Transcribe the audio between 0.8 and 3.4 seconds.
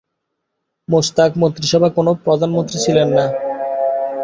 মোশতাক মন্ত্রিসভায় কোন প্রধানমন্ত্রী ছিলেন না।